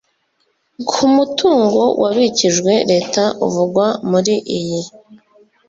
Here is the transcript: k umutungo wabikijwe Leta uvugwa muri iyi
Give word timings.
k 0.89 0.91
umutungo 1.07 1.81
wabikijwe 2.01 2.71
Leta 2.91 3.23
uvugwa 3.47 3.87
muri 4.09 4.33
iyi 4.57 4.81